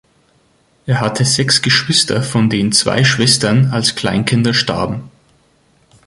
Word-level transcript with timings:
Er 0.87 0.99
hatte 0.99 1.23
sechs 1.25 1.61
Geschwister, 1.61 2.23
von 2.23 2.49
denen 2.49 2.71
zwei 2.71 3.03
Schwestern 3.03 3.67
als 3.67 3.93
Kleinkinder 3.93 4.51
starben. 4.51 5.03